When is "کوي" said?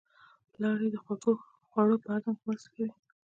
2.73-2.89